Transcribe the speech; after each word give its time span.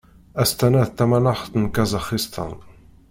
Astana 0.41 0.83
d 0.87 0.91
tamanaxt 0.97 1.53
n 1.61 1.63
Kazaxistan. 1.75 2.53